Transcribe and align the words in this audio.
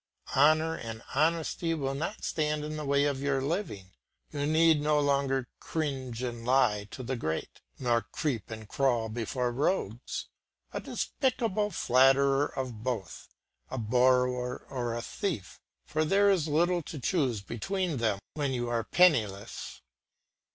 Honour 0.35 0.77
and 0.77 1.03
honesty 1.13 1.75
will 1.75 1.93
not 1.93 2.23
stand 2.23 2.65
in 2.65 2.75
the 2.75 2.85
way 2.85 3.05
of 3.05 3.21
your 3.21 3.39
living. 3.39 3.91
You 4.31 4.47
need 4.47 4.81
no 4.81 4.99
longer 4.99 5.47
cringe 5.59 6.23
and 6.23 6.43
lie 6.43 6.85
to 6.89 7.03
the 7.03 7.15
great, 7.15 7.61
nor 7.77 8.01
creep 8.11 8.49
and 8.49 8.67
crawl 8.67 9.09
before 9.09 9.51
rogues, 9.51 10.25
a 10.73 10.79
despicable 10.79 11.69
flatterer 11.69 12.47
of 12.47 12.81
both, 12.81 13.27
a 13.69 13.77
borrower 13.77 14.65
or 14.71 14.95
a 14.95 15.03
thief, 15.03 15.61
for 15.85 16.03
there 16.03 16.31
is 16.31 16.47
little 16.47 16.81
to 16.81 16.97
choose 16.97 17.41
between 17.41 17.97
them 17.97 18.17
when 18.33 18.53
you 18.53 18.69
are 18.69 18.83
penniless. 18.85 19.83